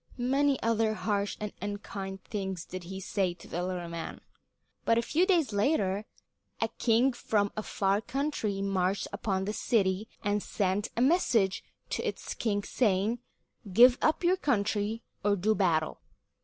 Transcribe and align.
Many 0.17 0.59
other 0.63 0.95
harsh 0.95 1.37
and 1.39 1.53
unkind 1.61 2.23
things 2.23 2.65
did 2.65 2.85
he 2.85 2.99
say 2.99 3.35
to 3.35 3.47
the 3.47 3.63
little 3.63 3.87
man. 3.87 4.19
But 4.83 4.97
a 4.97 5.03
few 5.03 5.27
days 5.27 5.53
later 5.53 6.05
a 6.59 6.69
king 6.79 7.13
from 7.13 7.51
a 7.55 7.61
far 7.61 8.01
country 8.01 8.63
marched 8.63 9.07
upon 9.13 9.45
the 9.45 9.53
city 9.53 10.07
and 10.23 10.41
sent 10.41 10.87
a 10.97 11.01
message 11.01 11.63
to 11.91 12.01
its 12.01 12.33
king 12.33 12.63
saying, 12.63 13.19
"Give 13.71 13.99
up 14.01 14.23
your 14.23 14.37
country, 14.37 15.03
or 15.23 15.35
do 15.35 15.53
battle." 15.53 16.01